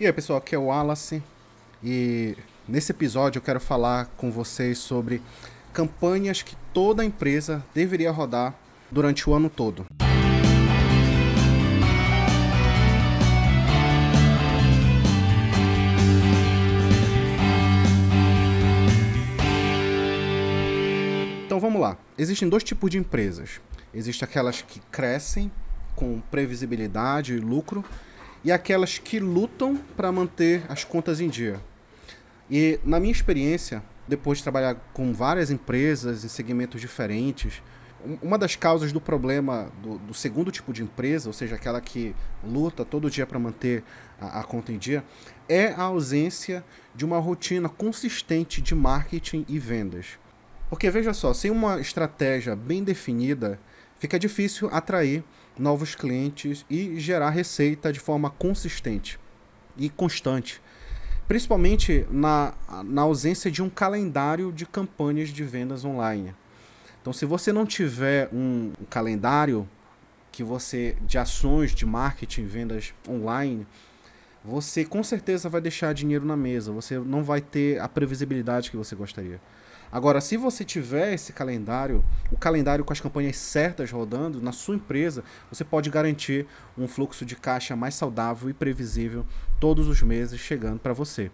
[0.00, 1.22] E aí pessoal, aqui é o Wallace
[1.84, 2.34] e
[2.66, 5.20] nesse episódio eu quero falar com vocês sobre
[5.74, 8.54] campanhas que toda empresa deveria rodar
[8.90, 9.84] durante o ano todo.
[21.44, 21.98] Então vamos lá.
[22.16, 23.60] Existem dois tipos de empresas.
[23.92, 25.52] Existem aquelas que crescem
[25.94, 27.84] com previsibilidade e lucro
[28.42, 31.60] e aquelas que lutam para manter as contas em dia.
[32.50, 37.62] E na minha experiência, depois de trabalhar com várias empresas em segmentos diferentes,
[38.22, 42.14] uma das causas do problema do, do, segundo tipo de empresa, ou seja, aquela que
[42.42, 43.84] luta todo dia para manter
[44.20, 45.04] a, a, conta em dia,
[45.48, 46.64] é a ausência
[46.94, 50.18] de uma rotina consistente de marketing e vendas.
[50.68, 53.60] Porque veja só, sem uma estratégia bem definida,
[54.00, 55.22] fica difícil atrair
[55.56, 59.20] novos clientes e gerar receita de forma consistente
[59.76, 60.60] e constante.
[61.28, 66.34] Principalmente na, na ausência de um calendário de campanhas de vendas online.
[67.00, 69.68] Então, se você não tiver um, calendário
[70.32, 73.66] que você de ações de marketing, vendas online,
[74.44, 76.72] você com certeza vai deixar dinheiro na mesa.
[76.72, 79.40] Você não vai ter a previsibilidade que você gostaria.
[79.92, 84.76] Agora, se você tiver esse calendário, o calendário com as campanhas certas rodando na sua
[84.76, 86.46] empresa, você pode garantir
[86.78, 89.26] um fluxo de caixa mais saudável e previsível
[89.58, 91.30] todos os meses chegando para você.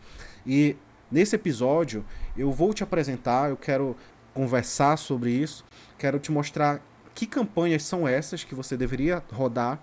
[0.46, 0.74] E
[1.10, 2.02] nesse episódio
[2.34, 3.94] eu vou te apresentar, eu quero
[4.32, 5.62] conversar sobre isso,
[5.98, 6.80] quero te mostrar
[7.14, 9.82] que campanhas são essas que você deveria rodar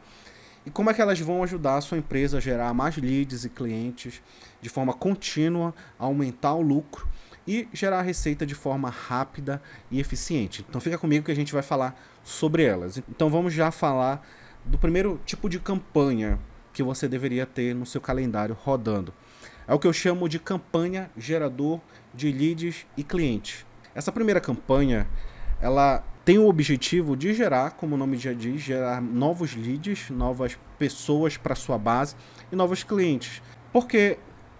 [0.66, 3.49] e como é que elas vão ajudar a sua empresa a gerar mais leads e
[3.49, 4.21] clientes
[4.61, 7.07] de forma contínua, aumentar o lucro
[7.47, 10.66] e gerar receita de forma rápida e eficiente.
[10.67, 12.97] Então fica comigo que a gente vai falar sobre elas.
[13.09, 14.25] Então vamos já falar
[14.66, 16.39] do primeiro tipo de campanha
[16.72, 19.13] que você deveria ter no seu calendário rodando.
[19.67, 21.80] É o que eu chamo de campanha gerador
[22.13, 23.66] de leads e clientes.
[23.95, 25.07] Essa primeira campanha,
[25.61, 30.57] ela tem o objetivo de gerar, como o nome já diz, gerar novos leads, novas
[30.79, 32.16] pessoas para sua base
[32.51, 33.41] e novos clientes.
[33.72, 34.18] Porque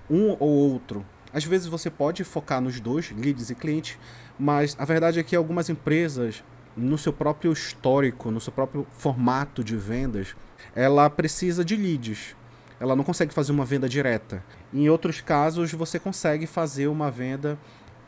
[0.10, 3.98] um ou outro às vezes você pode focar nos dois, leads e clientes,
[4.38, 6.44] mas a verdade é que algumas empresas,
[6.78, 10.36] no seu próprio histórico, no seu próprio formato de vendas,
[10.76, 12.36] ela precisa de leads.
[12.80, 14.44] Ela não consegue fazer uma venda direta.
[14.74, 17.58] Em outros casos, você consegue fazer uma venda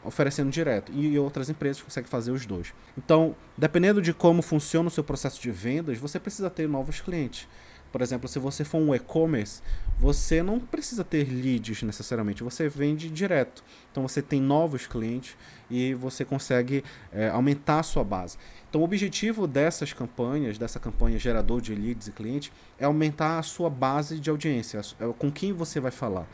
[0.03, 0.92] oferecendo direto.
[0.94, 2.74] E outras empresas conseguem fazer os dois.
[2.97, 7.47] Então, dependendo de como funciona o seu processo de vendas, você precisa ter novos clientes.
[7.95, 9.61] Por exemplo, se você for um e-commerce,
[9.97, 13.63] você não precisa ter leads necessariamente, você vende direto.
[13.89, 15.38] Então você tem novos clientes
[15.72, 16.83] e você consegue
[17.13, 18.38] é, aumentar a sua base.
[18.69, 23.44] Então o objetivo dessas campanhas, dessa campanha gerador de leads e clientes, é aumentar a
[23.44, 26.27] sua base de audiência, é com quem você vai falar.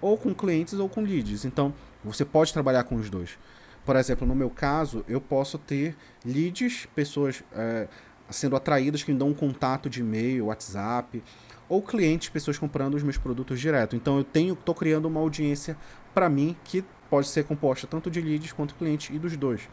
[0.00, 1.44] Ou com clientes ou com leads.
[1.44, 3.36] Então você pode trabalhar com os dois.
[3.84, 5.94] Por exemplo, no meu caso, eu posso ter
[6.24, 7.42] leads, pessoas.
[7.52, 7.86] É,
[8.32, 11.22] sendo atraídas que me dão um contato de e-mail, WhatsApp,
[11.68, 13.96] ou clientes, pessoas comprando os meus produtos direto.
[13.96, 15.76] Então eu tenho, estou criando uma audiência
[16.12, 19.68] para mim que pode ser composta tanto de leads quanto clientes e dos dois.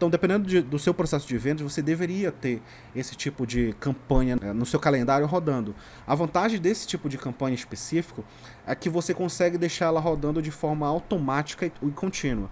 [0.00, 2.62] Então, dependendo de, do seu processo de vendas, você deveria ter
[2.96, 5.74] esse tipo de campanha né, no seu calendário rodando.
[6.06, 8.24] A vantagem desse tipo de campanha específico
[8.66, 12.48] é que você consegue deixar ela rodando de forma automática e, e contínua.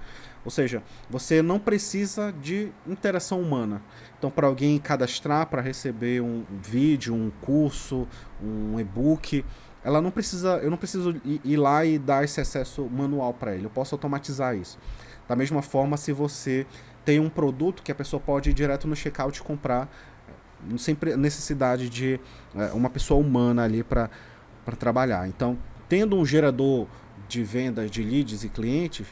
[0.48, 3.82] Ou seja, você não precisa de interação humana.
[4.18, 8.08] Então, para alguém cadastrar para receber um vídeo, um curso,
[8.42, 9.44] um e-book,
[9.84, 13.66] ela não precisa, eu não preciso ir lá e dar esse acesso manual para ele.
[13.66, 14.78] Eu posso automatizar isso.
[15.28, 16.66] Da mesma forma, se você
[17.04, 19.86] tem um produto que a pessoa pode ir direto no checkout comprar,
[20.78, 22.18] sem necessidade de
[22.56, 24.08] é, uma pessoa humana ali para
[24.78, 25.28] trabalhar.
[25.28, 25.58] Então,
[25.90, 26.86] tendo um gerador
[27.28, 29.06] de vendas de leads e clientes,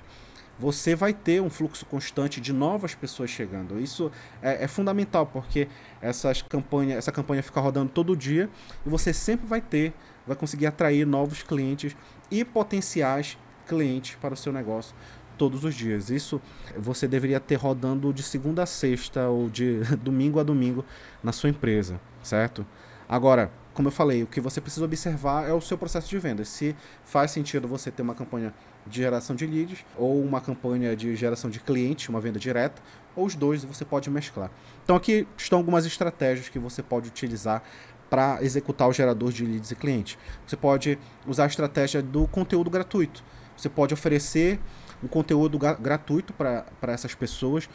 [0.59, 3.79] você vai ter um fluxo constante de novas pessoas chegando.
[3.79, 4.11] Isso
[4.43, 5.69] é, é, fundamental, porque
[6.01, 8.49] essas campanha, essa campanha fica rodando todo dia
[8.85, 9.93] e você sempre vai ter,
[10.27, 11.97] vai conseguir atrair novos clientes
[12.31, 14.95] e potenciais clientes para o seu negócio
[15.37, 16.11] todos os dias.
[16.11, 16.41] Isso
[16.77, 20.85] você deveria ter rodando de segunda a sexta ou de domingo a domingo
[21.23, 22.67] na sua empresa, certo?
[23.09, 26.45] Agora, como eu falei, o que você precisa observar é o seu processo de venda.
[26.45, 26.75] Se
[27.05, 28.55] faz sentido você ter uma campanha
[28.87, 32.81] de geração de leads ou uma campanha de geração de clientes, uma venda direta,
[33.15, 34.51] ou os dois você pode mesclar.
[34.85, 37.63] Então aqui estão algumas estratégias que você pode utilizar
[38.09, 40.17] para executar o gerador de leads e clientes.
[40.47, 43.25] Você pode usar a estratégia do conteúdo gratuito.
[43.57, 44.61] Você pode oferecer
[45.03, 47.69] um conteúdo gratuito para essas pessoas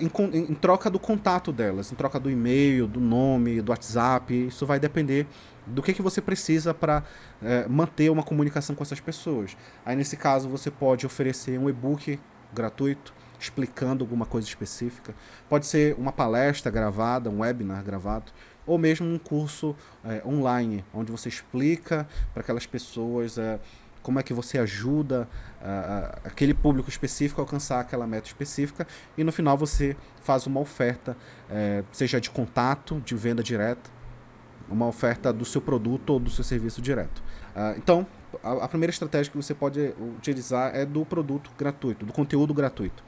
[0.00, 4.46] em, em, troca do contato delas, em troca do e-mail, do nome, do WhatsApp.
[4.48, 5.26] Isso vai depender
[5.66, 7.02] do que, que você precisa para
[7.42, 9.56] uh, manter uma comunicação com essas pessoas.
[9.84, 12.18] Aí, nesse caso, você pode oferecer um e-book
[12.52, 15.14] gratuito explicando alguma coisa específica.
[15.48, 18.32] Pode ser uma palestra gravada, um webinar gravado,
[18.66, 23.60] ou mesmo um curso é, online, onde você explica para aquelas pessoas é,
[24.06, 25.28] como é que você ajuda
[25.60, 28.86] uh, aquele público específico a alcançar aquela meta específica
[29.18, 31.16] e no final você faz uma oferta,
[31.50, 33.90] uh, seja de contato, de venda direta,
[34.68, 37.18] uma oferta do seu produto ou do seu serviço direto.
[37.56, 38.06] Uh, então,
[38.44, 43.02] a, a, primeira estratégia que você pode utilizar é do produto gratuito, do conteúdo gratuito.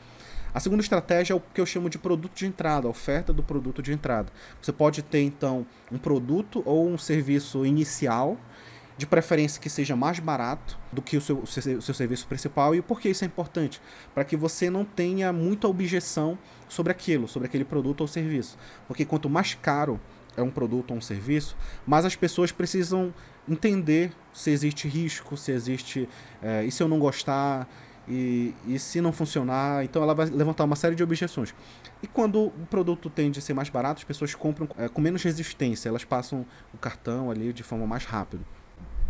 [0.53, 3.45] A segunda estratégia é o que eu chamo de produto de entrada, a oferta do
[3.45, 4.33] produto de entrada.
[4.61, 8.37] Você pode ter então um produto ou um serviço inicial
[8.99, 12.27] de preferência que seja mais barato do que o seu, o seu, o seu serviço
[12.27, 12.75] principal.
[12.75, 13.81] E por que isso é importante?
[14.13, 16.37] Para que você não tenha muita objeção
[16.69, 18.59] sobre aquilo, sobre aquele produto ou serviço.
[18.89, 20.01] Porque quanto mais caro
[20.37, 21.57] é um produto ou um serviço,
[21.87, 23.15] mais as pessoas precisam
[23.49, 26.09] entender se existe risco, se existe.
[26.43, 27.69] É, e se eu não gostar,
[28.09, 31.55] e, e se não funcionar, então ela vai levantar uma série de objeções.
[32.03, 35.23] E quando o produto tende a ser mais barato, as pessoas compram é, com menos
[35.23, 36.45] resistência, elas passam
[36.75, 38.43] o cartão ali de forma mais rápida.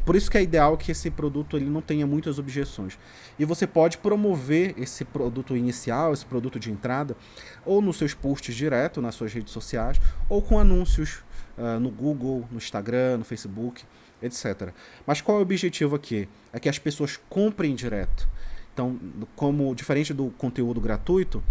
[0.08, 2.98] Por isso que é ideal que esse produto ele não tenha muitas objeções.
[3.38, 7.14] E você pode promover esse produto inicial, esse produto de entrada,
[7.62, 11.22] ou nos seus posts direto nas suas redes sociais, ou com anúncios
[11.58, 13.84] uh, no Google, no Instagram, no Facebook,
[14.22, 14.70] etc.
[15.06, 16.26] Mas qual é o objetivo aqui?
[16.54, 18.26] É que as pessoas comprem direto.
[18.72, 18.98] Então,
[19.36, 21.44] como diferente do conteúdo gratuito,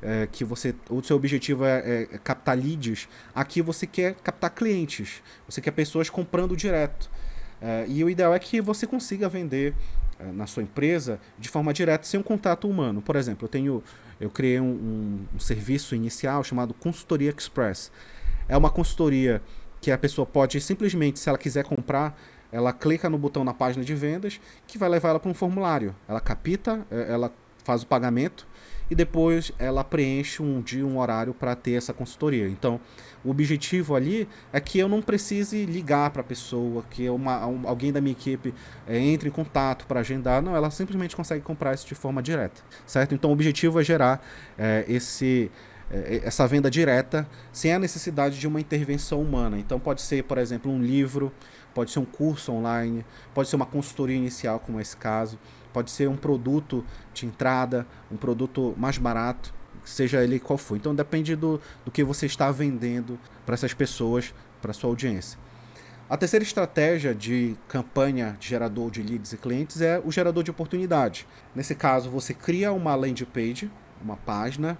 [0.00, 4.50] é, que você o seu objetivo é, é, é captar leads, aqui você quer captar
[4.50, 7.10] clientes, você quer pessoas comprando direto.
[7.60, 9.74] Uh, e o ideal é que você consiga vender
[10.20, 13.00] uh, na sua empresa de forma direta, sem um contato humano.
[13.00, 13.82] Por exemplo, eu tenho,
[14.20, 17.90] eu criei um, um, um serviço inicial chamado Consultoria Express.
[18.48, 19.42] É uma consultoria
[19.80, 22.18] que a pessoa pode simplesmente, se ela quiser comprar,
[22.50, 25.94] ela clica no botão na página de vendas, que vai levar ela para um formulário.
[26.08, 27.32] Ela capita, eh, ela
[27.66, 28.46] faz o pagamento
[28.88, 32.48] e depois ela preenche um dia, um horário para ter essa consultoria.
[32.48, 32.80] Então,
[33.24, 37.68] o objetivo ali é que eu não precise ligar para a pessoa, que uma, um,
[37.68, 38.54] alguém da minha equipe
[38.86, 40.40] é, entre em contato para agendar.
[40.40, 43.12] Não, ela simplesmente consegue comprar isso de forma direta, certo?
[43.12, 44.24] Então, o objetivo é gerar
[44.56, 45.50] é, esse
[46.24, 49.56] essa venda direta sem a necessidade de uma intervenção humana.
[49.56, 51.32] Então pode ser, por exemplo, um livro,
[51.72, 55.38] pode ser um curso online, pode ser uma consultoria inicial, como é esse caso,
[55.76, 56.82] pode ser um produto
[57.12, 59.52] de entrada, um produto mais barato,
[59.84, 60.74] seja ele qual for.
[60.74, 64.32] Então depende do, do que você está vendendo para essas pessoas,
[64.62, 65.38] para sua audiência.
[66.08, 70.50] A terceira estratégia de campanha de gerador de leads e clientes é o gerador de
[70.50, 71.26] oportunidade.
[71.54, 73.70] Nesse caso, você cria uma landing page,
[74.00, 74.78] uma página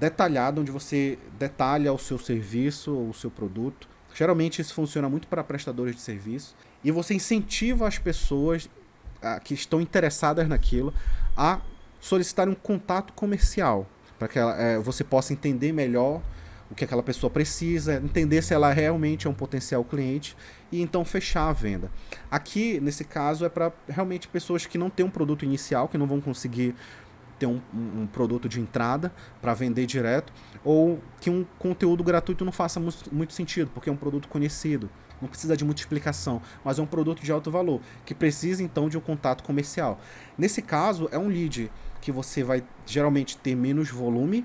[0.00, 3.86] detalhada onde você detalha o seu serviço ou o seu produto.
[4.14, 8.70] Geralmente isso funciona muito para prestadores de serviço e você incentiva as pessoas
[9.44, 10.92] que estão interessadas naquilo
[11.36, 11.60] a
[12.00, 13.86] solicitar um contato comercial
[14.18, 16.22] para que ela, é, você possa entender melhor
[16.70, 20.36] o que aquela pessoa precisa, entender se ela realmente é um potencial cliente
[20.70, 21.90] e então fechar a venda.
[22.30, 26.06] Aqui, nesse caso, é para realmente pessoas que não têm um produto inicial, que não
[26.06, 26.74] vão conseguir
[27.42, 30.32] ter um, um, produto de entrada para vender direto,
[30.64, 32.80] ou que um conteúdo gratuito não faça
[33.10, 34.88] muito sentido, porque é um produto conhecido
[35.20, 38.88] não precisa de muita explicação, mas é um produto de alto valor, que precisa então
[38.88, 40.00] de um contato comercial.
[40.36, 44.44] Nesse caso, é um lead que você vai geralmente ter menos volume,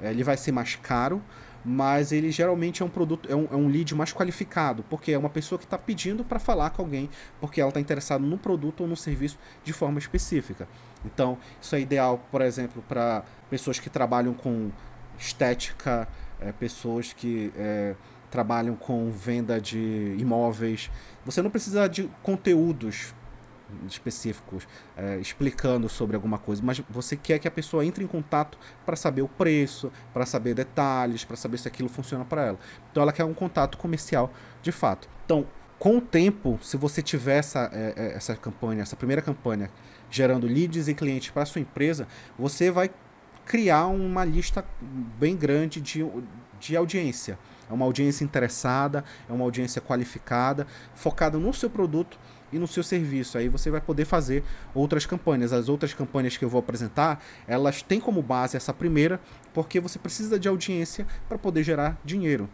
[0.00, 1.20] eh, ele vai ser mais caro,
[1.68, 5.18] mas ele geralmente é um produto, é um, é um lead mais qualificado, porque é
[5.18, 8.82] uma pessoa que está pedindo para falar com alguém, porque ela está interessada no produto
[8.82, 10.68] ou no serviço de forma específica.
[11.04, 14.70] Então, isso é ideal, por exemplo, para pessoas que trabalham com
[15.18, 16.06] estética,
[16.40, 17.96] é, pessoas que é,
[18.30, 20.88] trabalham com venda de imóveis.
[21.24, 23.12] Você não precisa de conteúdos
[23.86, 28.58] específicos é, explicando sobre alguma coisa, mas você quer que a pessoa entre em contato
[28.84, 32.58] para saber o preço, para saber detalhes, para saber se aquilo funciona para ela.
[32.90, 34.32] Então ela quer um contato comercial
[34.62, 35.08] de fato.
[35.24, 35.46] Então,
[35.78, 39.70] com o tempo, se você tiver essa, é, essa campanha, essa primeira campanha
[40.10, 42.06] gerando leads e clientes para sua empresa,
[42.38, 42.90] você vai
[43.44, 44.64] criar uma lista
[45.18, 46.04] bem grande de,
[46.58, 47.38] de audiência.
[47.68, 52.18] É uma audiência interessada, é uma audiência qualificada, focada no seu produto
[52.56, 53.38] e no seu serviço.
[53.38, 54.42] Aí você vai poder fazer
[54.74, 55.52] outras campanhas.
[55.52, 59.20] As outras campanhas que eu vou apresentar, elas têm como base essa primeira,
[59.54, 62.48] porque você precisa de audiência para poder gerar dinheiro.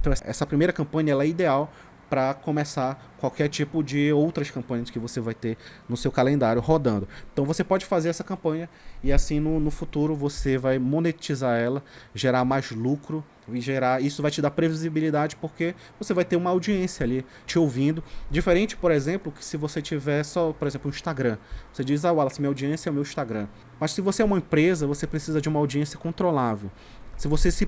[0.00, 1.72] Então essa primeira campanha ela é ideal
[2.08, 5.56] para começar qualquer tipo de outras campanhas que você vai ter
[5.88, 7.08] no seu calendário rodando.
[7.32, 8.68] Então você pode fazer essa campanha
[9.02, 11.82] e assim no, no futuro você vai monetizar ela,
[12.14, 14.02] gerar mais lucro e gerar.
[14.02, 18.02] Isso vai te dar previsibilidade porque você vai ter uma audiência ali te ouvindo.
[18.30, 21.38] Diferente, por exemplo, que se você tiver só, por exemplo, um Instagram.
[21.72, 23.48] Você diz, ah, Wallace, minha audiência é o meu Instagram.
[23.80, 26.70] Mas se você é uma empresa, você precisa de uma audiência controlável.
[27.16, 27.66] Se você se,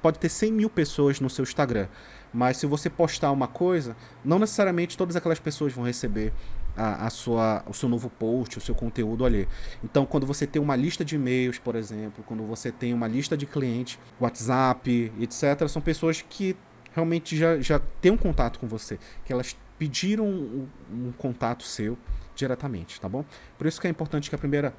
[0.00, 1.88] pode ter 100 mil pessoas no seu Instagram,
[2.32, 6.32] mas se você postar uma coisa, não necessariamente todas aquelas pessoas vão receber
[6.76, 9.48] a, a, sua, o seu novo post, o seu conteúdo ali.
[9.84, 13.36] Então, quando você tem uma lista de e-mails, por exemplo, quando você tem uma lista
[13.36, 16.56] de clientes, WhatsApp, etc., são pessoas que
[16.92, 21.98] realmente já, já têm um contato com você, que elas pediram um, um contato seu
[22.34, 23.24] diretamente, tá bom?
[23.58, 24.74] Por isso que é importante que a primeira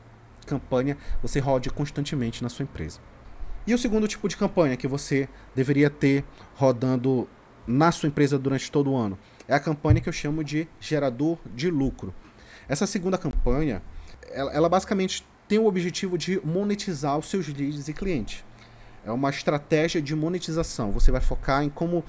[0.45, 2.99] campanha você rode constantemente na sua empresa.
[3.65, 7.27] E o segundo tipo de campanha que você deveria ter rodando
[7.65, 9.17] na sua empresa durante todo o ano
[9.47, 12.13] é a campanha que eu chamo de gerador de lucro.
[12.67, 13.81] Essa segunda campanha,
[14.31, 18.43] ela, ela basicamente tem o objetivo de monetizar os seus leads e clientes.
[19.05, 20.91] É uma estratégia de monetização.
[20.91, 22.03] Você vai focar em como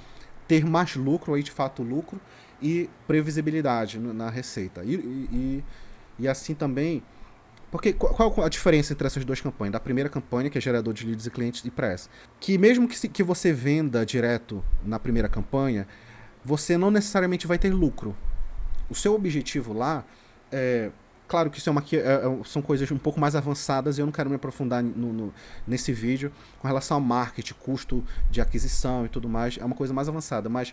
[0.47, 2.21] ter mais lucro, aí de fato lucro,
[2.63, 4.85] e previsibilidade na receita.
[4.85, 5.65] E, e,
[6.21, 7.03] e assim também
[7.75, 9.73] porque qual a diferença entre essas duas campanhas?
[9.73, 12.09] Da primeira campanha, que é gerador de leads e clientes, e para essa?
[12.39, 15.85] Que mesmo que, se, que você venda direto na primeira campanha,
[16.45, 18.17] você não necessariamente vai ter lucro.
[18.89, 20.05] O seu objetivo lá
[20.53, 20.93] é.
[21.27, 24.07] Claro que isso é uma, é, é, são coisas um pouco mais avançadas e eu
[24.07, 25.35] não quero me aprofundar no, no,
[25.67, 29.59] nesse vídeo com relação ao marketing, custo de aquisição e tudo mais.
[29.59, 30.49] É uma coisa mais avançada.
[30.49, 30.73] Mas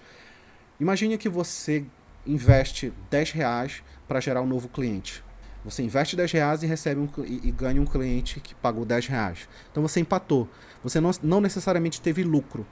[0.79, 1.83] imagine que você
[2.27, 5.23] investe 10 reais para gerar um novo cliente
[5.63, 9.07] você investe 10 reais e recebe um, e, e, ganha um cliente que pagou 10
[9.07, 9.47] reais.
[9.71, 10.47] Então você empatou.
[10.83, 12.65] Você não, não necessariamente teve lucro.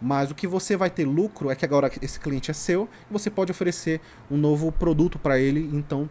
[0.00, 3.12] Mas o que você vai ter lucro é que agora esse cliente é seu e
[3.12, 6.08] você pode oferecer um novo produto para ele, então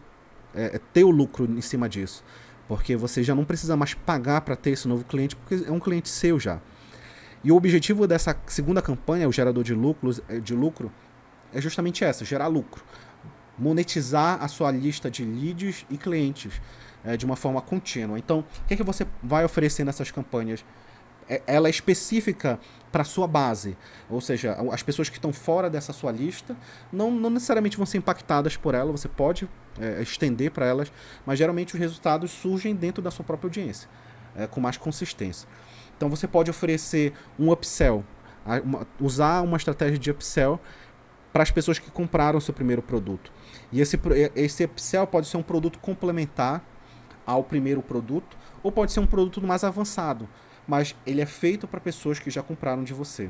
[0.56, 2.24] é, é, ter o lucro em cima disso.
[2.68, 5.80] Porque você já não precisa mais pagar para ter esse novo cliente, porque é um
[5.80, 6.62] cliente seu já.
[7.44, 10.92] E o objetivo dessa segunda campanha, o gerador de, lucros, de lucro,
[11.52, 12.82] é justamente essa, gerar lucro
[13.62, 16.60] monetizar a sua lista de leads e clientes
[17.06, 18.18] é, de uma forma contínua.
[18.18, 20.66] Então, o que, é que você vai oferecer nessas campanhas?
[21.30, 22.60] É, ela é específica
[22.92, 23.78] para sua base,
[24.10, 26.58] ou seja, as pessoas que estão fora dessa sua lista
[26.92, 29.48] não, não necessariamente vão ser impactadas por ela, você pode
[29.80, 30.92] é, estender para elas,
[31.24, 33.88] mas geralmente os resultados surgem dentro da sua própria audiência,
[34.36, 35.48] é, com mais consistência.
[35.96, 38.04] Então você pode oferecer um upsell,
[38.66, 40.60] uma, usar uma estratégia de upsell
[41.32, 43.32] para as pessoas que compraram o seu primeiro produto.
[43.72, 44.00] E esse,
[44.36, 46.64] esse upsell pode ser um produto complementar
[47.26, 50.28] ao primeiro produto, ou pode ser um produto mais avançado,
[50.68, 53.30] mas ele é feito para pessoas que já compraram de você.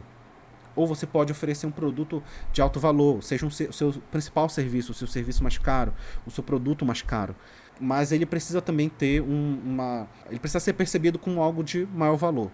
[0.75, 4.95] Ou você pode oferecer um produto de alto valor, seja o seu principal serviço, o
[4.95, 5.93] seu serviço mais caro,
[6.25, 7.35] o seu produto mais caro.
[7.79, 10.07] Mas ele precisa também ter um, uma.
[10.29, 12.49] Ele precisa ser percebido como algo de maior valor.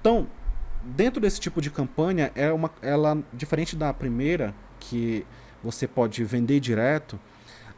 [0.00, 0.26] Então,
[0.82, 5.24] dentro desse tipo de campanha, é uma, ela, diferente da primeira, que
[5.62, 7.18] você pode vender direto.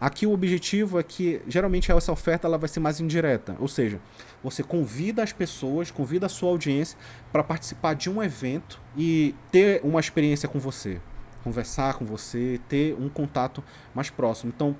[0.00, 4.00] Aqui o objetivo é que geralmente essa oferta ela vai ser mais indireta, ou seja,
[4.42, 6.98] você convida as pessoas, convida a sua audiência
[7.30, 11.00] para participar de um evento e ter uma experiência com você,
[11.42, 13.62] conversar com você, ter um contato
[13.94, 14.52] mais próximo.
[14.54, 14.76] Então,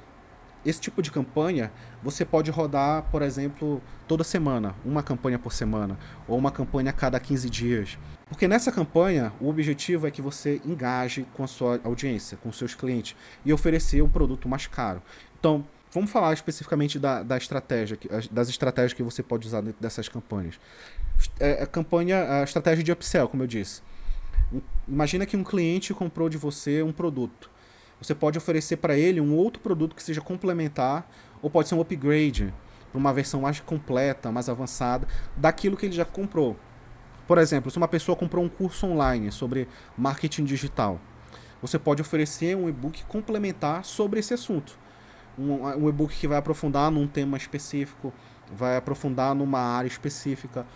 [0.65, 1.71] esse tipo de campanha
[2.03, 6.93] você pode rodar, por exemplo, toda semana, uma campanha por semana, ou uma campanha a
[6.93, 7.99] cada 15 dias.
[8.27, 12.75] Porque nessa campanha, o objetivo é que você engaje com a sua audiência, com seus
[12.75, 15.03] clientes, e oferecer um produto mais caro.
[15.39, 17.99] Então, vamos falar especificamente da, da estratégia,
[18.31, 20.59] das estratégias que você pode usar dentro dessas campanhas.
[21.39, 23.83] É, a campanha, a estratégia de upsell, como eu disse.
[24.89, 27.54] Imagina que um cliente comprou de você um produto
[28.01, 31.09] você pode oferecer para ele um outro produto que seja complementar,
[31.41, 32.53] ou pode ser um upgrade
[32.91, 36.57] para uma versão mais completa, mais avançada daquilo que ele já comprou.
[37.27, 41.01] Por exemplo, se uma pessoa comprou um curso online sobre marketing digital,
[41.61, 44.79] você pode oferecer um e-book complementar sobre esse assunto.
[45.39, 48.13] Um, um e-book que vai aprofundar num tema específico,
[48.55, 50.67] vai aprofundar numa área específica.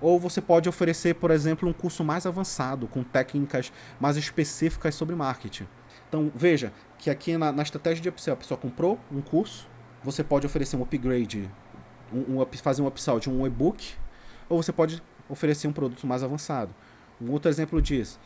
[0.00, 5.14] Ou você pode oferecer, por exemplo, um curso mais avançado, com técnicas mais específicas sobre
[5.14, 5.68] marketing.
[6.12, 9.66] Então, veja que aqui na, na estratégia de upsell, a pessoa comprou um curso,
[10.04, 11.50] você pode oferecer um upgrade,
[12.12, 13.94] um, um fazer um upsell de um e-book,
[14.46, 16.74] ou você pode oferecer um produto mais avançado.
[17.18, 18.20] Um outro exemplo disso,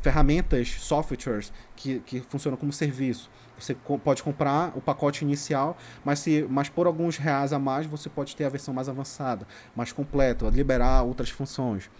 [0.00, 3.28] ferramentas, softwares que, que funcionam como serviço.
[3.58, 7.86] Você co pode comprar o pacote inicial, mas, se, mas por alguns reais a mais
[7.86, 11.90] você pode ter a versão mais avançada, mais completa, liberar outras funções.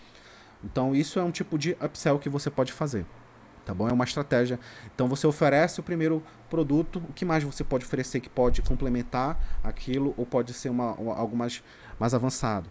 [0.63, 3.05] Então isso é um tipo de upsell que você pode fazer.
[3.65, 3.89] Tá bom?
[3.89, 4.59] É uma estratégia.
[4.95, 9.39] Então você oferece o primeiro produto, o que mais você pode oferecer que pode complementar
[9.63, 11.63] aquilo ou pode ser uma, algo mais,
[11.99, 12.69] mais avançado.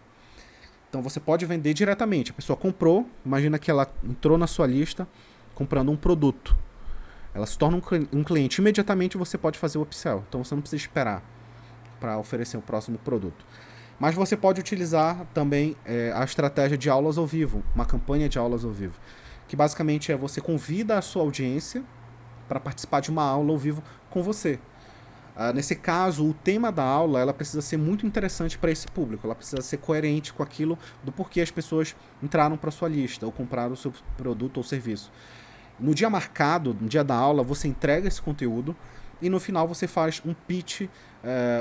[0.88, 2.30] Então você pode vender diretamente.
[2.30, 5.08] A pessoa comprou, imagina que ela entrou na sua lista
[5.54, 6.54] comprando um produto.
[7.34, 7.78] Ela se torna
[8.12, 8.60] um, cliente.
[8.60, 10.22] Imediatamente você pode fazer o upsell.
[10.28, 11.22] Então você não precisa esperar
[11.98, 13.46] para oferecer o próximo produto.
[13.98, 18.38] Mas você pode utilizar também é, a estratégia de aulas ao vivo, uma campanha de
[18.38, 19.00] aulas ao vivo
[19.52, 21.84] que basicamente é você convida a sua audiência
[22.48, 24.58] para participar de uma aula ao vivo com você.
[25.36, 29.26] Uh, nesse caso, o tema da aula ela precisa ser muito interessante para esse público,
[29.26, 33.30] ela precisa ser coerente com aquilo do porquê as pessoas entraram para sua lista ou
[33.30, 35.12] compraram o seu produto ou serviço.
[35.78, 38.74] No dia marcado, no dia da aula, você entrega esse conteúdo
[39.20, 40.88] e no final você faz um pitch, uh,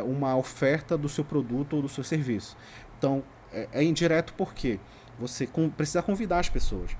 [0.06, 2.56] uma oferta do seu produto ou do seu serviço.
[2.98, 3.22] Então,
[3.52, 4.80] é, é indireto porque
[5.20, 6.96] você com, precisa convidar as pessoas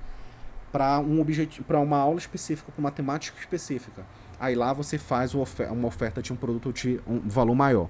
[0.72, 4.04] para um objetivo, para uma aula específica, para uma temática específica.
[4.40, 7.88] Aí lá você faz uma oferta de um produto de um valor maior.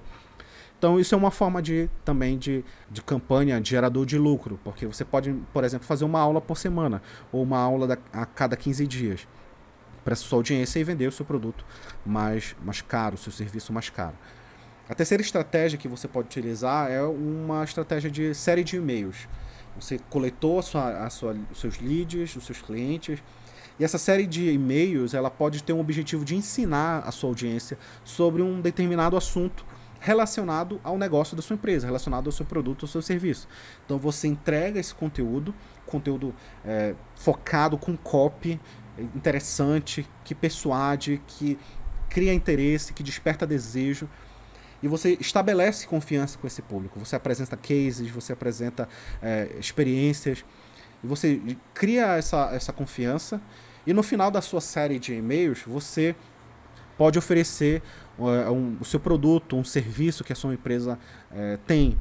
[0.77, 4.85] Então isso é uma forma de também de, de campanha de gerador de lucro, porque
[4.85, 8.57] você pode, por exemplo, fazer uma aula por semana ou uma aula da, a cada
[8.57, 9.27] 15 dias
[10.03, 11.65] para sua audiência e vender o seu produto
[12.05, 14.15] mais, mais caro, o seu serviço mais caro.
[14.89, 19.29] A terceira estratégia que você pode utilizar é uma estratégia de série de e-mails.
[19.79, 23.21] Você coletou a sua, a sua, os seus leads, os seus clientes.
[23.79, 27.77] E essa série de e-mails ela pode ter um objetivo de ensinar a sua audiência
[28.03, 29.65] sobre um determinado assunto
[29.99, 33.47] relacionado ao negócio da sua empresa, relacionado ao seu produto, ao seu serviço.
[33.85, 38.59] Então você entrega esse conteúdo, conteúdo é, focado com copy
[39.15, 41.57] interessante, que persuade, que
[42.09, 44.07] cria interesse, que desperta desejo
[44.83, 46.99] e você estabelece confiança com esse público.
[46.99, 48.87] Você apresenta cases, você apresenta
[49.21, 50.43] é, experiências,
[51.01, 51.41] e você
[51.73, 53.41] cria essa, essa confiança.
[53.87, 56.13] E no final da sua série de e-mails, você
[56.97, 57.81] pode oferecer
[58.19, 60.99] uh, um, o seu produto, um serviço que a sua empresa
[61.31, 61.97] uh, tem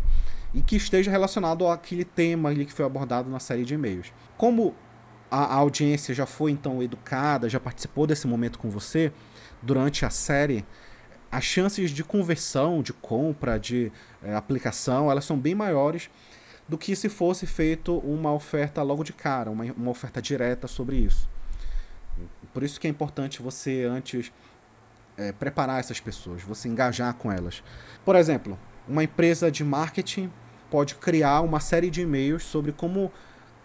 [0.52, 4.12] e que esteja relacionado àquele tema ali que foi abordado na série de e-mails.
[4.36, 4.74] Como
[5.30, 9.12] a, a audiência já foi então educada, já participou desse momento com você
[9.62, 10.64] durante a série,
[11.32, 13.90] as chances de conversão, de compra, de
[14.22, 16.10] é, aplicação, elas são bem maiores
[16.68, 20.96] do que se fosse feito uma oferta logo de cara, uma, uma oferta direta sobre
[20.96, 21.28] isso.
[22.52, 24.30] Por isso que é importante você antes
[25.16, 27.64] é, preparar essas pessoas, você engajar com elas.
[28.04, 30.30] Por exemplo, uma empresa de marketing
[30.70, 33.10] pode criar uma série de e-mails sobre como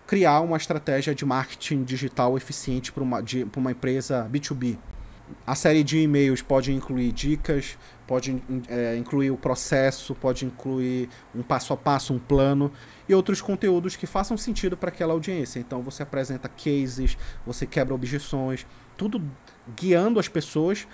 [0.06, 3.21] criar uma estratégia de marketing digital eficiente para uma,
[3.58, 4.77] uma empresa B2B.
[5.45, 11.43] A série de e-mails pode incluir dicas, pode é, incluir o processo, pode incluir um
[11.43, 12.71] passo a passo, um plano
[13.07, 15.59] e outros conteúdos que façam sentido para aquela audiência.
[15.59, 19.21] Então você apresenta cases, você quebra objeções, tudo
[19.75, 20.87] guiando as pessoas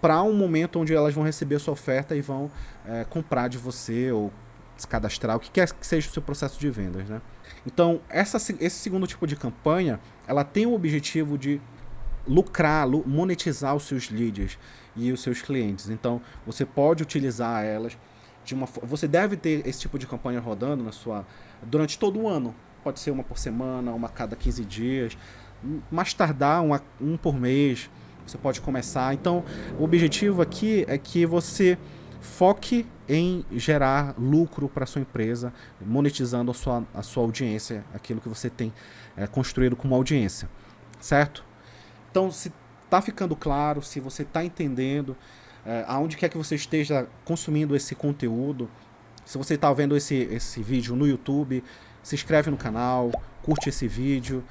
[0.00, 2.50] para um momento onde elas vão receber a sua oferta e vão
[2.86, 4.32] é, comprar de você ou
[4.76, 7.08] se cadastrar, o que quer que seja o seu processo de vendas.
[7.08, 7.20] Né?
[7.66, 11.60] Então, essa, esse segundo tipo de campanha, ela tem o objetivo de
[12.26, 14.58] lucrar, monetizar os seus leads
[14.94, 15.88] e os seus clientes.
[15.90, 17.96] Então, você pode utilizar elas
[18.44, 21.26] de uma você deve ter esse tipo de campanha rodando na sua
[21.62, 22.54] durante todo o ano.
[22.82, 25.18] Pode ser uma por semana, uma cada 15 dias,
[25.90, 27.90] mais tardar uma, um por mês.
[28.24, 29.12] Você pode começar.
[29.14, 29.44] Então,
[29.78, 31.76] o objetivo aqui é que você
[32.20, 38.28] foque em gerar lucro para sua empresa, monetizando a sua, a sua audiência, aquilo que
[38.28, 38.72] você tem
[39.16, 40.48] é, construído como audiência,
[41.00, 41.45] certo?
[42.16, 42.50] Então, se
[42.82, 45.14] está ficando claro, se você está entendendo,
[45.66, 48.70] é, aonde quer que você esteja consumindo esse conteúdo,
[49.22, 51.62] se você está vendo esse, esse vídeo no YouTube,
[52.02, 54.42] se inscreve no canal, curte esse vídeo,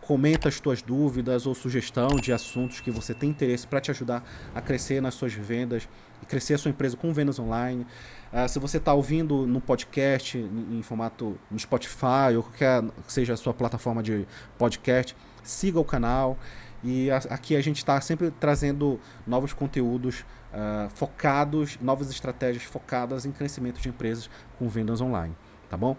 [0.00, 4.28] comenta as tuas dúvidas ou sugestão de assuntos que você tem interesse para te ajudar
[4.52, 5.88] a crescer nas suas vendas
[6.20, 7.86] e crescer a sua empresa com vendas online.
[8.32, 13.34] Uh, se você está ouvindo no podcast, em, em, formato no Spotify ou qualquer seja
[13.34, 14.26] a sua plataforma de
[14.58, 16.36] podcast, siga o canal.
[16.84, 20.20] E a, aqui a gente está sempre trazendo novos conteúdos
[20.52, 25.34] uh, focados, novas estratégias focadas em crescimento de empresas com vendas online,
[25.70, 25.96] tá bom?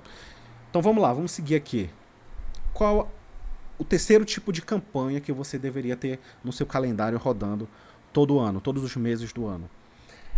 [0.69, 1.89] Então vamos lá, vamos seguir aqui.
[2.71, 3.11] Qual
[3.79, 7.67] o terceiro tipo de campanha que você deveria ter no seu calendário rodando
[8.13, 9.67] todo ano, todos os meses do ano?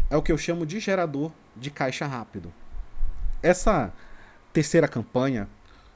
[0.09, 2.53] É o que eu chamo de gerador de caixa rápido.
[3.43, 3.91] Essa
[4.53, 5.49] terceira campanha,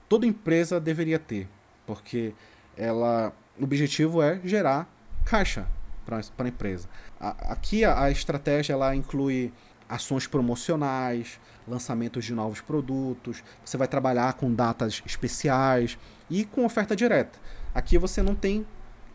[0.09, 1.47] toda empresa deveria ter,
[1.85, 2.33] porque
[2.77, 4.87] ela o objetivo é gerar
[5.25, 5.67] caixa
[6.05, 6.87] para a empresa.
[7.19, 9.53] Aqui a, a estratégia ela inclui
[9.87, 15.97] ações promocionais, lançamentos de novos produtos, você vai trabalhar com datas especiais
[16.29, 17.37] e com oferta direta.
[17.73, 18.65] Aqui você não tem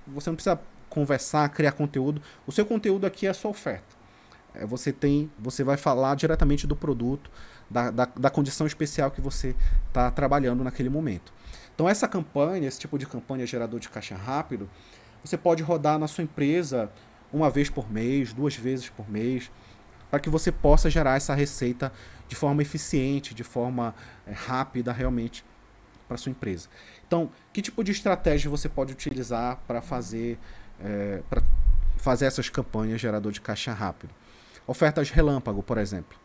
[0.06, 2.22] você não precisa conversar, criar conteúdo.
[2.46, 3.96] O seu conteúdo aqui é a sua oferta.
[4.54, 7.30] É, você tem, você vai falar diretamente do produto,
[7.68, 9.54] da, da, da condição especial que você
[9.88, 11.32] está trabalhando naquele momento.
[11.76, 14.68] Então essa campanha, esse tipo de campanha gerador de caixa rápido,
[15.22, 16.90] você pode rodar na sua empresa
[17.30, 19.50] uma vez por mês, duas vezes por mês,
[20.10, 21.92] para que você possa gerar essa receita
[22.28, 23.94] de forma eficiente, de forma
[24.26, 25.44] é, rápida realmente
[26.08, 26.68] para sua empresa.
[27.06, 30.38] Então, que tipo de estratégia você pode utilizar para fazer
[30.82, 31.42] é, para
[31.98, 34.14] fazer essas campanhas gerador de caixa rápido?
[34.66, 36.18] Ofertas relâmpago, por exemplo.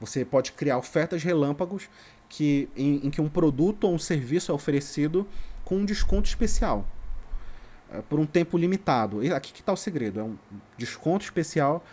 [0.00, 1.88] Você pode criar ofertas relâmpagos
[2.28, 5.26] que, em, em que um produto ou um serviço é oferecido
[5.64, 6.86] com um desconto especial
[7.90, 9.22] é, por um tempo limitado.
[9.22, 10.36] E aqui que está o segredo: é um
[10.76, 11.84] desconto especial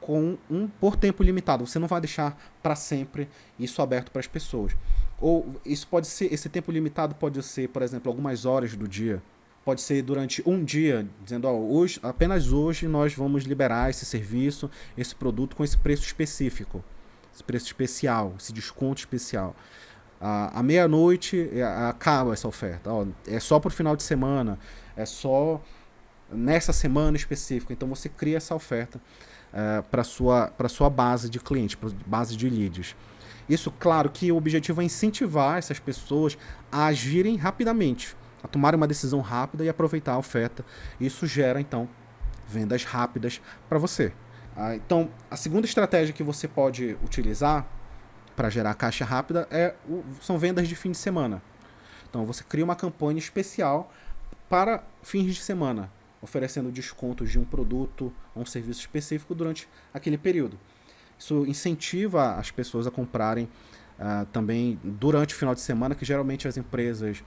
[0.00, 1.66] com um por tempo limitado.
[1.66, 3.28] Você não vai deixar para sempre
[3.58, 4.76] isso aberto para as pessoas.
[5.20, 9.22] Ou isso pode ser esse tempo limitado pode ser, por exemplo, algumas horas do dia.
[9.64, 14.70] Pode ser durante um dia, dizendo, ó, hoje, apenas hoje nós vamos liberar esse serviço,
[14.96, 16.84] esse produto com esse preço específico,
[17.34, 19.56] esse preço especial, esse desconto especial.
[20.20, 22.90] À, meia-noite é, acaba essa oferta.
[22.90, 24.58] Ó, é só para o final de semana,
[24.96, 25.60] é só
[26.30, 27.72] nessa semana específica.
[27.72, 28.98] Então você cria essa oferta
[29.52, 32.96] uh, para sua para sua base de clientes, para base de leads.
[33.46, 36.38] Isso, claro, que o objetivo é incentivar essas pessoas
[36.72, 40.64] a agirem rapidamente, a tomarem uma decisão rápida e aproveitar a oferta.
[40.98, 41.86] Isso gera então
[42.48, 44.12] vendas rápidas para você.
[44.56, 47.66] Ah, então, a segunda estratégia que você pode utilizar
[48.36, 51.42] para gerar caixa rápida é o, são vendas de fim de semana.
[52.08, 53.92] Então, você cria uma campanha especial
[54.48, 55.90] para fins de semana
[56.24, 60.58] oferecendo descontos de um produto ou um serviço específico durante aquele período.
[61.18, 66.48] Isso incentiva as pessoas a comprarem uh, também durante o final de semana, que geralmente
[66.48, 67.22] as empresas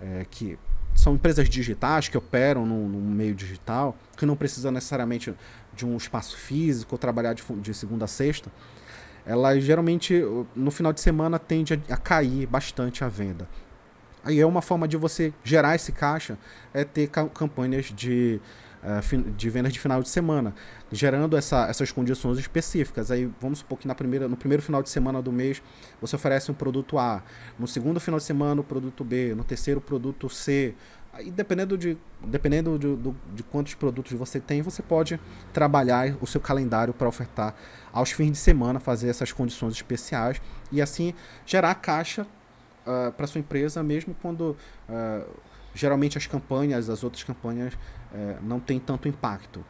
[0.00, 0.58] uh, que
[0.94, 5.34] são empresas digitais que operam no, no, meio digital, que não precisam necessariamente
[5.74, 8.50] de um espaço físico ou trabalhar de, de segunda a sexta,
[9.24, 10.20] elas geralmente
[10.54, 13.48] no final de semana tende a, a cair bastante a venda.
[14.24, 16.38] Aí é uma forma de você gerar esse caixa,
[16.72, 18.40] é ter campanhas de,
[18.82, 20.54] uh, de vendas de final de semana,
[20.92, 23.10] gerando essa, essas condições específicas.
[23.10, 25.60] Aí vamos supor que na primeira, no primeiro final de semana do mês
[26.00, 27.22] você oferece um produto A,
[27.58, 30.74] no segundo final de semana o produto B, no terceiro o produto C.
[31.12, 35.20] Aí dependendo de, dependendo de, de, de quantos produtos você tem, você pode
[35.52, 37.54] trabalhar o seu calendário para ofertar
[37.92, 41.12] aos fins de semana, fazer essas condições especiais e assim
[41.44, 42.26] gerar caixa uh,
[43.08, 44.56] ah, para sua empresa, mesmo quando
[44.88, 45.30] uh,
[45.74, 49.62] geralmente as campanhas, as outras campanhas, uh, não têm tanto impacto.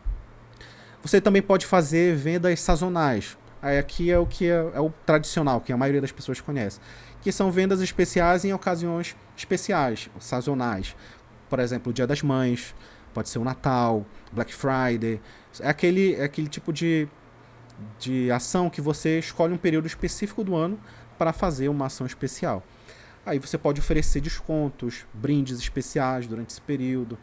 [1.03, 3.37] Você também pode fazer vendas sazonais.
[3.61, 6.81] Aqui é o que é, é, o tradicional, que a maioria das pessoas conhece,
[7.21, 10.97] que são vendas especiais em ocasiões especiais, sazonais.
[11.53, 12.75] Por exemplo, o Dia das Mães,
[13.13, 15.21] pode ser o Natal, Black Friday.
[15.61, 17.07] É aquele, é aquele tipo de,
[17.99, 20.81] de ação que você escolhe um período específico do ano
[21.19, 22.63] para fazer uma ação especial.
[23.27, 27.19] Aí você pode oferecer descontos, brindes especiais durante esse período.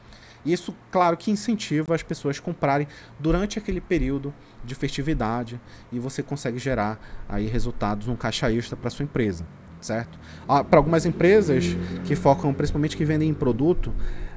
[0.46, 2.88] Isso, claro, que incentiva as pessoas a comprarem
[3.20, 4.32] durante aquele período
[4.64, 5.60] de festividade
[5.92, 9.44] e você consegue gerar aí resultados, um caixa extra para sua empresa,
[9.82, 10.20] certo?
[10.48, 11.66] Ah, para algumas empresas
[12.06, 13.94] que focam principalmente que vendem em produto,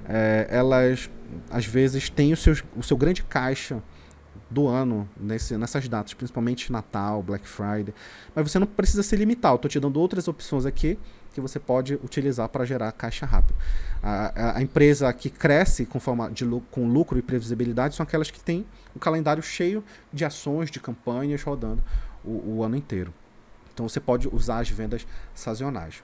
[0.09, 1.11] é, elas
[1.51, 3.83] às vezes têm o seu, o seu grande caixa
[4.51, 7.95] do ano nesse, nessas datas, principalmente Natal, Black Friday.
[8.35, 9.53] Mas você não precisa se limitar.
[9.53, 10.99] Eu estou te dando outras opções aqui
[11.33, 13.55] que você pode utilizar para gerar caixa rápido.
[14.03, 18.31] A, a, a, empresa que cresce com, forma de, com lucro e previsibilidade são aquelas
[18.31, 21.83] que têm um calendário cheio de ações, de campanhas rodando
[22.23, 23.13] o, o ano inteiro.
[23.73, 26.03] Então você pode usar as vendas sazonais.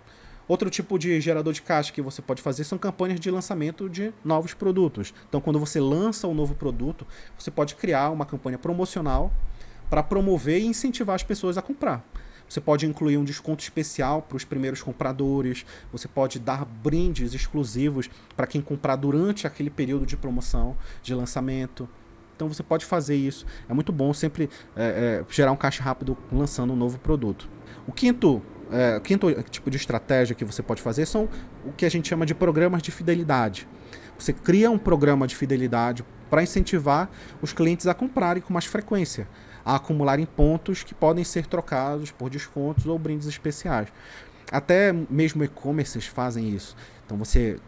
[0.48, 4.14] Outro tipo de gerador de caixa que você pode fazer são campanhas de lançamento de
[4.24, 5.12] novos produtos.
[5.28, 7.06] Então, quando você lança um novo produto,
[7.38, 9.30] você pode criar uma campanha promocional
[9.90, 12.02] para promover e incentivar as pessoas a comprar.
[12.48, 15.66] Você pode incluir um desconto especial para os primeiros compradores.
[15.92, 21.86] Você pode dar brindes exclusivos para quem comprar durante aquele período de promoção, de lançamento.
[22.34, 23.44] Então você pode fazer isso.
[23.68, 27.57] É muito bom sempre é, é, gerar um caixa rápido lançando um novo produto.
[27.88, 31.28] O quinto, é, quinto tipo de estratégia que você pode fazer são
[31.64, 33.66] o que a gente chama de programas de fidelidade.
[34.16, 37.10] Você cria um programa de fidelidade para incentivar
[37.42, 39.26] os clientes a comprarem com mais frequência
[39.68, 43.88] a acumularem pontos que podem ser trocados por descontos ou brindes especiais.
[44.50, 46.74] Até mesmo e-commerces fazem isso.
[47.04, 47.58] Então você,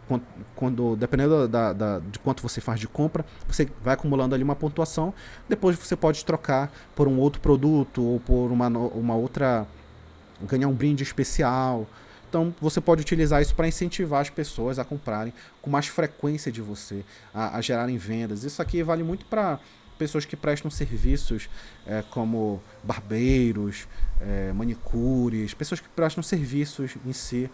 [0.55, 4.55] quando, dependendo da, da, de quanto você faz de compra, você vai acumulando ali uma
[4.55, 5.13] pontuação.
[5.47, 9.67] Depois você pode trocar por um outro produto ou por uma, uma outra,
[10.47, 11.87] ganhar um brinde especial.
[12.29, 16.61] Então você pode utilizar isso para incentivar as pessoas a comprarem com mais frequência de
[16.61, 18.43] você, a, a gerarem vendas.
[18.43, 19.59] Isso aqui vale muito para
[19.97, 21.49] pessoas que prestam serviços
[21.85, 23.87] é, como barbeiros,
[24.19, 27.51] é, manicures, pessoas que prestam serviços em si,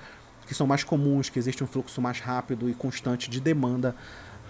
[0.48, 3.94] que são mais comuns, que existe um fluxo mais rápido e constante de demanda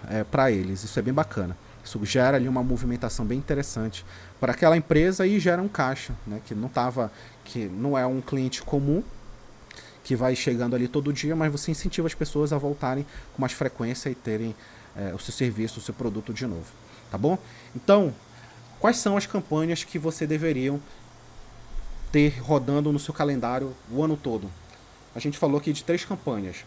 [0.08, 0.84] é, para eles.
[0.84, 1.56] Isso é bem bacana.
[1.84, 4.04] Isso gera ali uma movimentação bem interessante
[4.38, 7.10] para aquela empresa e gera um caixa, né, que não tava,
[7.48, 9.02] que não é um cliente comum,
[10.04, 13.52] que vai chegando ali todo dia, mas você incentiva as pessoas a voltarem com mais
[13.52, 14.54] frequência e terem
[14.94, 16.66] é, o seu serviço, o seu produto de novo.
[17.10, 17.38] Tá bom?
[17.74, 18.14] Então,
[18.78, 20.80] quais são as campanhas que você deveriam
[22.12, 24.50] ter rodando no seu calendário o ano todo?
[25.14, 26.64] A gente falou aqui de três campanhas.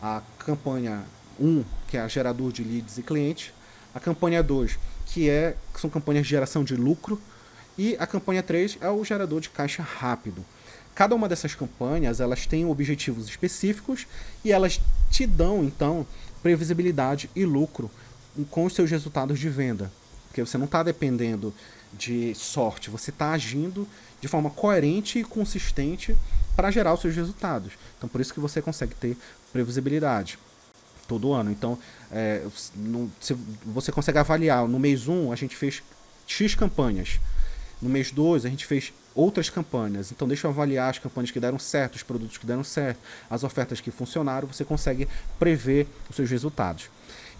[0.00, 1.04] A campanha
[1.38, 3.52] 1, que é a gerador de leads e clientes.
[3.92, 7.20] A campanha 2, que, é, que são campanhas de geração de lucro.
[7.80, 10.44] E a campanha 3 é o gerador de caixa rápido.
[10.94, 14.06] Cada uma dessas campanhas, elas têm objetivos específicos
[14.44, 14.78] e elas
[15.10, 16.06] te dão, então,
[16.42, 17.90] previsibilidade e lucro
[18.50, 19.90] com os seus resultados de venda.
[20.26, 21.54] Porque você não está dependendo
[21.90, 23.88] de sorte, você está agindo
[24.20, 26.14] de forma coerente e consistente
[26.54, 27.72] para gerar os seus resultados.
[27.96, 29.16] Então, por isso que você consegue ter
[29.54, 30.38] previsibilidade
[31.08, 31.50] todo ano.
[31.50, 31.78] Então,
[32.12, 32.42] é,
[33.64, 35.82] você consegue avaliar, no mês 1 a gente fez
[36.26, 37.18] X campanhas,
[37.80, 40.12] no mês 2 a gente fez outras campanhas.
[40.12, 43.44] Então deixa eu avaliar as campanhas que deram certo, os produtos que deram certo, as
[43.44, 46.90] ofertas que funcionaram, você consegue prever os seus resultados.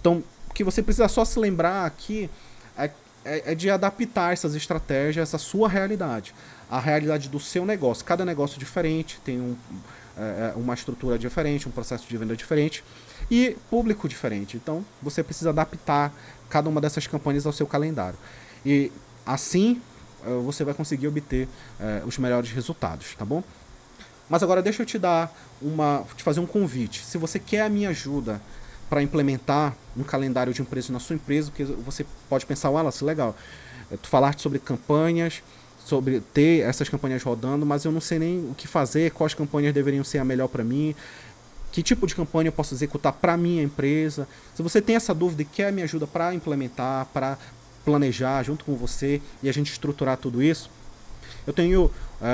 [0.00, 2.28] Então, o que você precisa só se lembrar aqui
[2.76, 2.90] é,
[3.24, 6.34] é, é de adaptar essas estratégias à sua realidade,
[6.70, 8.04] à realidade do seu negócio.
[8.04, 9.56] Cada negócio é diferente, tem um,
[10.16, 12.82] é, é, uma estrutura diferente, um processo de venda diferente
[13.30, 14.56] e público diferente.
[14.56, 16.12] Então, você precisa adaptar
[16.48, 18.18] cada uma dessas campanhas ao seu calendário.
[18.64, 18.90] E
[19.24, 19.80] assim
[20.44, 23.42] você vai conseguir obter é, os melhores resultados, tá bom?
[24.28, 27.04] Mas agora deixa eu te dar uma, te fazer um convite.
[27.04, 28.40] Se você quer a minha ajuda
[28.88, 33.36] para implementar um calendário de empresas na sua empresa, porque você pode pensar, Wallace, legal,
[33.90, 35.42] eh, tu falaste sobre campanhas,
[35.84, 39.74] sobre ter essas campanhas rodando, mas eu não sei nem o que fazer, quais campanhas
[39.74, 40.94] deveriam ser a melhor para mim,
[41.72, 44.26] que tipo de campanha eu posso executar para minha empresa.
[44.54, 47.38] Se você tem essa dúvida e quer me ajuda para implementar, para
[47.90, 50.70] planejar junto com você e a gente estruturar tudo isso,
[51.44, 51.92] eu tenho uh,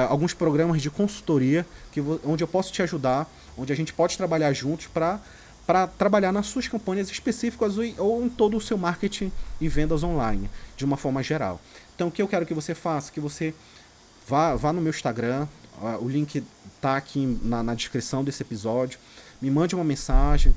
[0.09, 4.53] alguns programas de consultoria que onde eu posso te ajudar, onde a gente pode trabalhar
[4.53, 5.19] juntos para
[5.67, 10.49] para trabalhar nas suas campanhas específicas ou em todo o seu marketing e vendas online,
[10.77, 11.61] de uma forma geral.
[11.93, 13.11] Então, o que eu quero que você faça?
[13.11, 13.53] Que você
[14.29, 15.49] vá, vá no meu Instagram,
[15.83, 16.45] uh, o link
[16.77, 19.01] está aqui na, na descrição desse episódio,
[19.43, 20.55] me mande uma mensagem,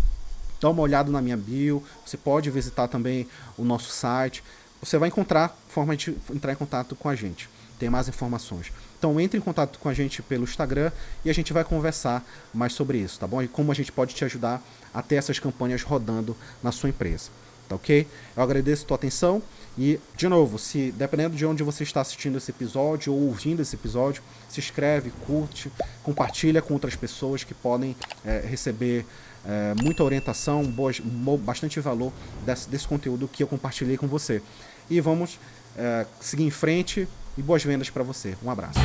[0.61, 4.43] dá uma olhada na minha bio, você pode visitar também o nosso site,
[4.81, 7.49] você vai encontrar forma de entrar em contato com a gente.
[7.77, 8.71] Tem mais informações.
[8.97, 10.91] Então entre em contato com a gente pelo Instagram
[11.23, 13.41] e a gente vai conversar mais sobre isso, tá bom?
[13.41, 14.61] E como a gente pode te ajudar
[14.93, 17.29] a ter essas campanhas rodando na sua empresa.
[17.69, 18.07] Tá ok?
[18.35, 19.43] Eu agradeço a tua atenção
[19.77, 23.75] e, de novo, se dependendo de onde você está assistindo esse episódio ou ouvindo esse
[23.75, 25.71] episódio, se inscreve, curte,
[26.03, 29.05] compartilha com outras pessoas que podem é, receber
[29.45, 32.11] é, muita orientação, boas, bastante valor
[32.43, 34.41] desse, desse conteúdo que eu compartilhei com você.
[34.89, 35.39] E vamos
[35.77, 38.35] é, seguir em frente e boas vendas para você.
[38.43, 38.79] Um abraço.